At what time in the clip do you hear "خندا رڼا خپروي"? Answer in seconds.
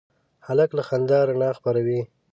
0.87-2.01